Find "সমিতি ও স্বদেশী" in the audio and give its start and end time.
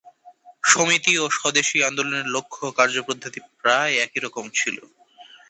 0.63-1.77